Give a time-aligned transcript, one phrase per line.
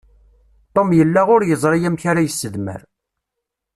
[0.73, 2.81] Tom yella ur yeẓri amek ara isedmer.